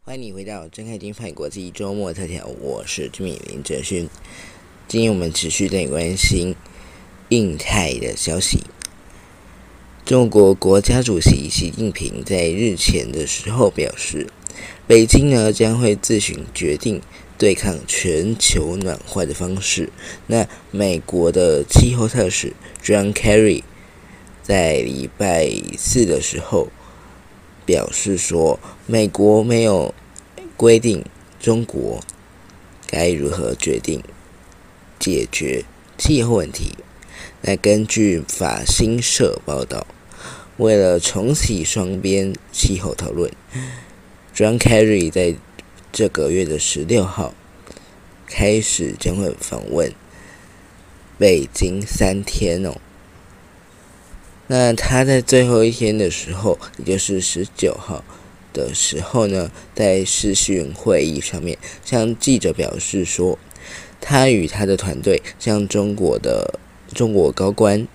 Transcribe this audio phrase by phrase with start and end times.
[0.00, 4.08] 欢迎你回到真开金派国际周末特调，我是居民林哲勋。
[4.86, 6.54] 今天我们持续在关心
[7.30, 8.60] 印太的消息。
[10.04, 14.28] 中国国家主席习近平在日前的时候表示，
[14.86, 17.00] 北京呢将会自行决定
[17.36, 19.90] 对抗全球暖化的方式。
[20.26, 22.52] 那美国的气候特使
[22.82, 23.62] John Kerry
[24.42, 26.68] 在礼拜四的时候
[27.64, 29.94] 表示说，美国没有。
[30.56, 31.04] 规定
[31.40, 32.00] 中国
[32.86, 34.00] 该如何决定
[35.00, 35.64] 解决
[35.98, 36.76] 气候问题？
[37.42, 39.84] 那根据法新社报道，
[40.58, 43.32] 为了重启双边气候讨论
[44.32, 45.34] ，John Kerry 在
[45.94, 47.32] 这个月的十六号
[48.26, 49.92] 开始将会访问
[51.16, 52.78] 北京三天哦。
[54.48, 58.02] 那他在最后一天的时候，也就是十九号。
[58.52, 63.38] 的时候呢，在视讯会议上面向记者表示说，
[64.00, 66.58] 他与他的团队向中国的
[66.92, 67.86] 中国高官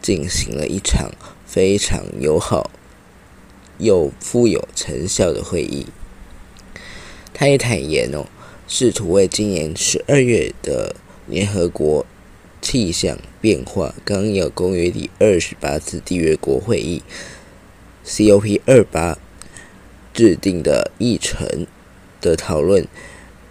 [0.00, 1.12] 进行了一场
[1.46, 2.70] 非常友好
[3.78, 5.86] 又富有成效的会议。
[7.38, 8.24] 他也坦言哦，
[8.66, 12.06] 试图为今年十二月的联合国
[12.62, 17.02] 气象变化纲要公约第二十八次缔约国会议
[18.06, 19.18] （COP 二八）。
[20.14, 21.66] 制定的议程
[22.22, 22.88] 的讨论，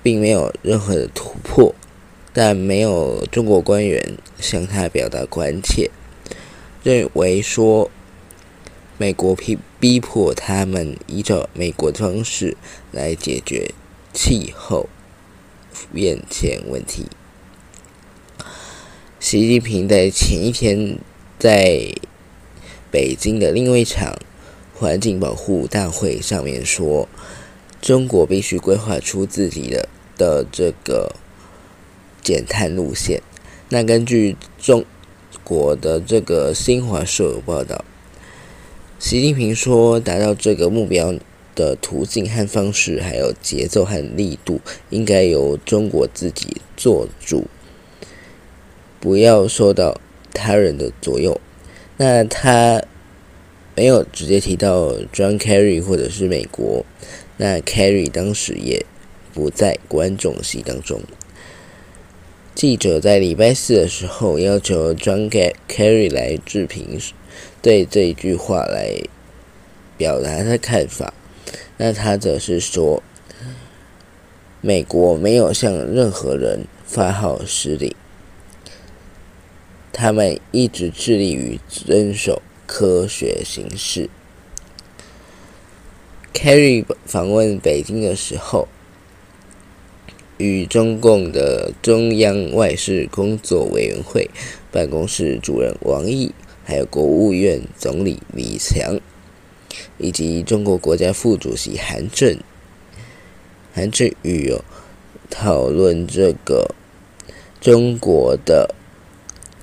[0.02, 1.76] 并没有任何的突破，
[2.34, 5.92] 但没有中国官员向他表达关切，
[6.82, 7.92] 认为说
[8.98, 12.56] 美国逼逼迫他们依照美国的方式
[12.92, 13.72] 来解决
[14.14, 14.88] 气候
[15.94, 17.08] 变迁问题。
[19.20, 20.98] 习近平在前一天
[21.40, 21.92] 在
[22.92, 24.16] 北京的另外一场。
[24.78, 27.08] 环境保护大会上面说，
[27.82, 29.88] 中国必须规划出自己的
[30.18, 31.16] 的这个
[32.22, 33.22] 减碳路线。
[33.70, 34.84] 那根据中
[35.46, 37.86] 国的这个新华社报道，
[39.06, 41.14] 习近平说，达到这个目标
[41.54, 47.46] 的途径和方式，还有节奏和力度，应该由中国自己做主，
[49.00, 50.02] 不要受到
[50.34, 51.40] 他人的左右。
[51.98, 52.82] 那他。
[53.76, 56.84] 没有直接提到 John Kerry 或者是美国，
[57.38, 58.86] 那 Kerry 当时也
[59.34, 61.02] 不在观众席当中。
[62.56, 65.30] 记者在礼拜四的时候要求 John
[65.68, 66.98] Kerry 来置评，
[67.62, 68.96] 对这一句话来
[69.98, 71.14] 表达的看法。
[71.78, 73.02] 那他则是说，
[74.62, 77.94] 美国没有向任何人发号施令，
[79.92, 82.42] 他们一直致力于遵守。
[82.68, 84.10] 科学形式。
[86.34, 88.68] Kerry 访问北京的时候，
[90.40, 94.32] 与中共的中央外事工作委员会
[94.72, 96.34] 办公室主任王毅，
[96.66, 99.00] 还有国务院总理李强，
[99.98, 102.38] 以及中国国家副主席韩正、
[103.74, 104.66] 韩正宇哦，
[105.30, 106.76] 讨论这个
[107.62, 108.76] 中国的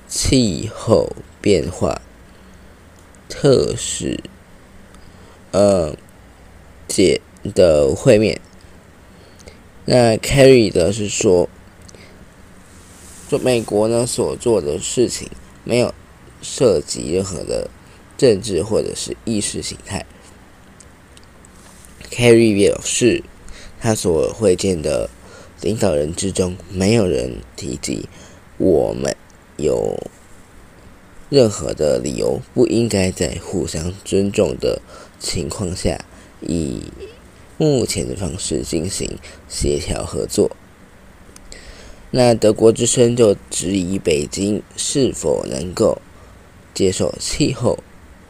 [0.06, 2.00] 气候变化。
[3.28, 4.20] 特使，
[5.52, 5.96] 呃，
[6.86, 7.22] 解
[7.54, 8.38] 的会面。
[9.86, 11.48] 那 Carry 的是说，
[13.28, 15.30] 做美国呢所做的事情
[15.64, 15.94] 没有
[16.42, 17.70] 涉及任何的
[18.18, 20.04] 政治或者是意识形态。
[22.10, 23.22] Carry 表示，
[23.80, 25.08] 他所会见的
[25.62, 28.08] 领导人之中，没有人提及
[28.58, 29.16] 我们
[29.56, 29.96] 有。
[31.30, 34.82] 任何的理由不应该在互相尊重的
[35.18, 36.04] 情况下，
[36.42, 36.82] 以
[37.56, 39.16] 目前的方式进行
[39.48, 40.54] 协调合作。
[42.10, 46.02] 那德国之声就质疑北京是否能够
[46.74, 47.78] 接受气候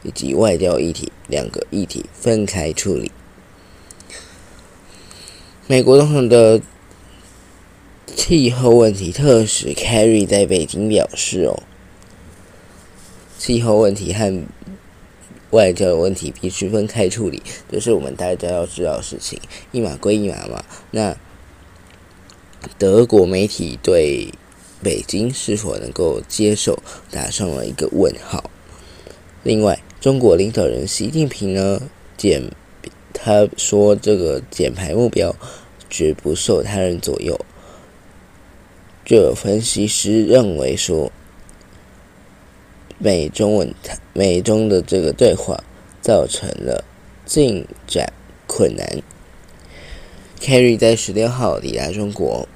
[0.03, 3.11] 以及外交议题两个议题分开处理。
[5.67, 6.61] 美国总统的
[8.15, 11.63] 气候问题特使 Kerry 在北京表示：“哦。”
[13.39, 14.41] 气候问题和
[15.51, 19.39] 外交的问题必须分开处理，这是我们大家要知道的事情。
[19.71, 20.63] 一码归一码嘛。
[20.91, 21.15] 那
[22.77, 24.33] 德国媒体对
[24.83, 26.77] 北京是否能够接受
[27.09, 28.49] 打上了一个问号。
[29.41, 31.81] 另外，中国领导人习近平呢，
[32.17, 32.51] 减
[33.13, 35.35] 他说这个减排目标
[35.89, 37.39] 绝不受他人左右。
[39.05, 41.11] 就有分析师认为说。
[42.99, 43.73] 美中问
[44.13, 45.61] 美中的这个对话
[45.99, 46.85] 造成了
[47.25, 48.13] 进展
[48.47, 49.01] 困难。
[50.39, 52.47] Kerry 在十六号抵达中国，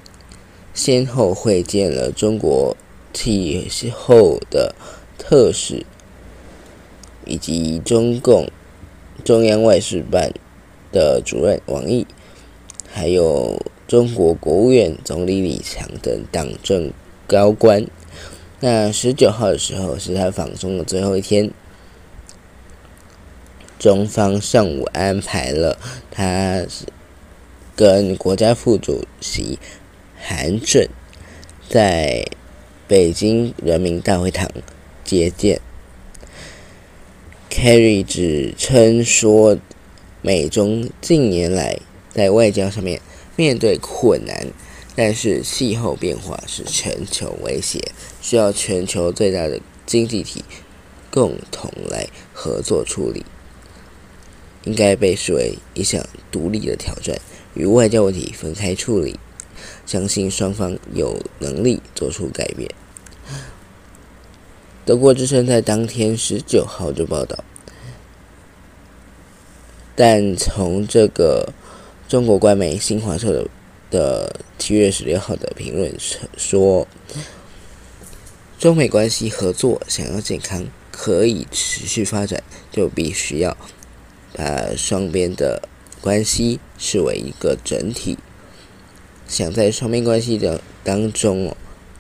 [0.78, 2.78] 先后会见了中国
[3.12, 4.76] 气候的
[5.18, 5.84] 特使，
[7.26, 8.48] 以及中共
[9.26, 10.32] 中央外事办
[10.92, 12.06] 的主任王毅，
[12.88, 16.94] 还有中国国务院总理李强等党政
[17.26, 17.84] 高官。
[18.60, 21.50] 那十九号的时候是他访中的最后一天，
[23.80, 25.80] 中方上午安排了
[26.12, 26.64] 他
[27.76, 29.58] 跟国家副主席
[30.30, 30.86] 韩正
[31.70, 32.26] 在
[32.86, 34.52] 北京人民大会堂
[35.06, 35.62] 接见。
[37.50, 39.58] Kerry 指称说，
[40.22, 41.80] 美中近年来
[42.12, 43.00] 在外交上面
[43.38, 44.48] 面对困难。
[44.98, 47.80] 但是气候变化是全球威胁，
[48.22, 50.44] 需要全球最大的经济体
[51.10, 53.24] 共同来合作处理，
[54.66, 57.18] 应该被视为一项独立的挑战，
[57.54, 59.18] 与外交问题分开处理。
[59.86, 62.70] 相信双方有能力做出改变。
[64.86, 67.44] 德国之声在当天十九号就报道，
[69.96, 71.54] 但从这个
[72.08, 73.48] 中国官媒新华社
[73.90, 74.32] 的。
[74.60, 75.96] 七月十六号的评论
[76.36, 76.88] 说，
[78.58, 83.56] 中美关系合作想要健康可以持续发展，就必须要
[84.34, 85.70] 把双边的
[86.02, 88.18] 关系视为一个整体，
[89.28, 91.58] 想在双边关系的当中哦，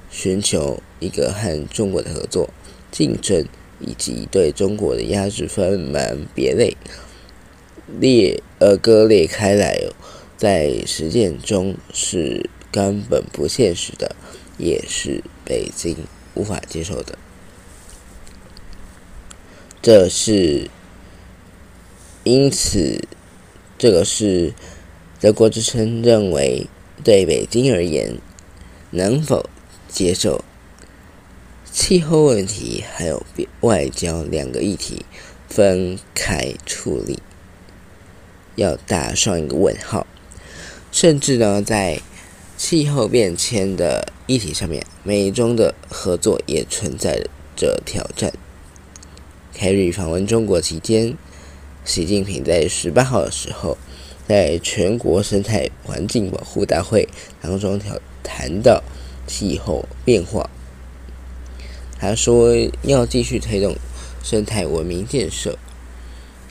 [0.09, 2.49] 寻求一个和中国的合作、
[2.91, 3.45] 竞争
[3.79, 6.75] 以及对中国的压制分门别类
[7.99, 9.93] 裂呃割裂开来哦。
[10.37, 14.15] 在实践中是根本不现实的，
[14.59, 15.97] 也是北京
[16.35, 17.17] 无法接受的。
[19.81, 20.69] 这是
[22.23, 23.01] 因此，
[23.79, 24.53] 这个是
[25.19, 26.67] 德国之声认为，
[27.07, 28.17] 对北京而言，
[28.91, 29.49] 能否
[29.87, 30.43] 接受
[31.71, 33.25] 气候问题还有
[33.61, 35.05] 外交两个议题
[35.47, 37.19] 分开处理，
[38.57, 40.05] 要打上一个问号。
[40.91, 42.01] 甚至呢，在
[42.57, 47.25] 气候变迁的议题上面，美中的合作也存在
[47.55, 48.33] 着挑战。
[49.53, 51.17] 凯瑞访问中国期间，
[51.85, 53.77] 习近平在十八号的时候，
[54.27, 57.07] 在全国生态环境保护大会
[57.41, 58.83] 当中调谈到
[59.25, 60.49] 气候变化，
[61.99, 62.53] 他说
[62.83, 63.75] 要继续推动
[64.23, 65.57] 生态文明建设，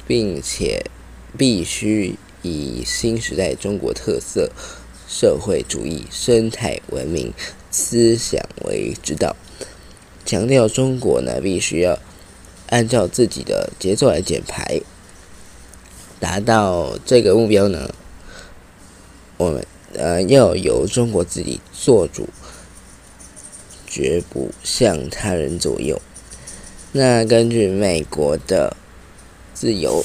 [0.06, 0.86] 并且
[1.36, 2.16] 必须。
[2.42, 4.52] 以新时代中国特色
[5.08, 7.32] 社会主义生态文明
[7.72, 9.34] 思想为指导，
[10.24, 11.98] 强调中国呢必须要
[12.68, 14.80] 按照自己的节奏来减排，
[16.18, 17.94] 达到这个目标呢，
[19.36, 22.28] 我们呃要由中国自己做主，
[23.86, 26.00] 绝不向他人左右。
[26.92, 28.76] 那根据美国的
[29.54, 30.04] 自由。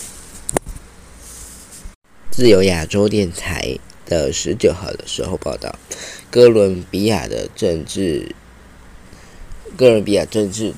[2.34, 5.78] 自由亚洲电台的十九号的时候报道，
[6.31, 8.34] 哥伦比亚的政治，
[9.78, 10.74] 哥伦比亚政治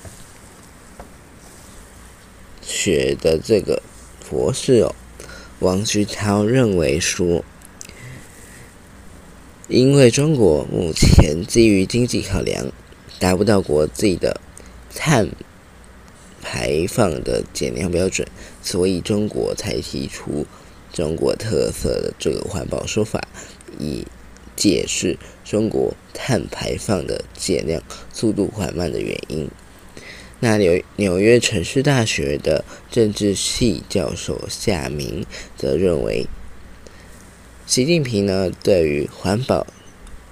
[2.63, 3.83] 学的这个
[4.27, 4.95] 博士哦，
[5.63, 7.45] 王旭涛认为说，
[9.69, 12.67] 因为中国目前基于经济考量，
[13.17, 14.41] 达不到国际的
[14.93, 15.29] 碳
[16.41, 18.27] 排放的减量标准，
[18.61, 20.45] 所以中国才提出。
[20.91, 23.27] 中国特色的这个环保说法，
[23.79, 24.05] 以
[24.55, 27.81] 解释中国碳排放的减量
[28.13, 29.49] 速度缓慢的原因。
[30.43, 36.27] 那纽纽约城市大学的政治系教授夏明则认为，
[37.65, 39.65] 习近平呢对于环保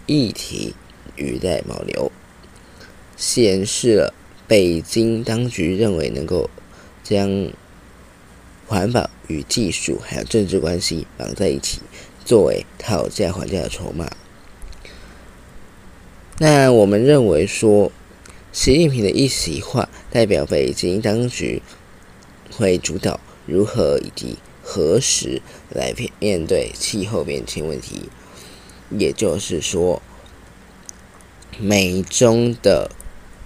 [0.08, 0.76] 议题
[1.16, 2.12] 语带保留，
[3.16, 4.14] 显示了
[4.50, 6.50] 北京当局认为能够
[7.02, 7.50] 将。
[8.68, 11.82] 环保与技术还有政治关系绑在一起，
[12.24, 14.10] 作为讨价还价的筹码。
[16.38, 17.92] 那我们认为说，
[18.54, 21.62] 习近平的一席话代表北京当局
[22.52, 28.10] 会主导如何以及何时来面对气候变迁问题，
[28.90, 30.02] 也就是说，
[31.60, 32.92] 美中的。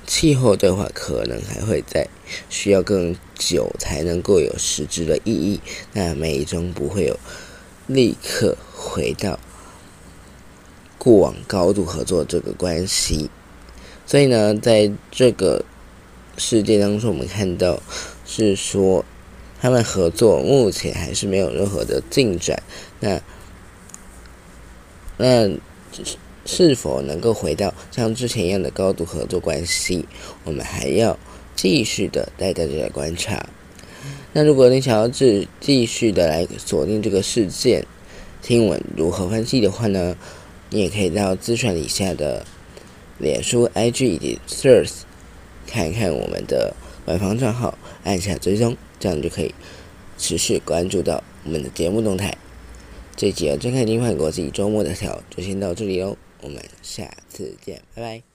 [0.08, 2.08] 气候对话可能还会在
[2.48, 5.60] 需要更久才能够有实质的意义。
[5.94, 7.20] 那美中不会有
[7.88, 9.40] 立刻回到
[11.00, 13.32] 过往高度合作这个关系。
[14.06, 15.66] 所以呢，在这个
[16.38, 17.82] 事件当中，我们看到
[18.26, 19.04] 是说
[19.60, 22.62] 他们合作目前还是没有任何的进展。
[23.00, 23.20] 那
[25.18, 25.50] 那
[26.46, 30.06] 是否能够回到像之前一样的高度合作关系？
[30.44, 31.18] 我们还要
[31.56, 33.50] 继续的带大家来观察。
[34.34, 37.88] 那如果你想要继继续的来锁定这个事件，
[38.44, 40.16] 听闻如何分析的话呢，
[40.70, 42.46] 你也可以到资讯以下的
[43.18, 45.02] 脸书、IG 以及 Threads
[45.68, 49.54] 看一看我们的官方账号，按下追踪，这样就可以
[50.18, 52.38] 持续关注到我们的节目动态。
[53.16, 58.35] 这集的《睁开金饭国际周末的条就先到这里喽，我们下次见，拜拜。